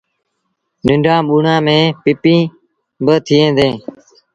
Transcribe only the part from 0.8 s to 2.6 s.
ننڍآن ٻوڙآن ميݩ پپيٚن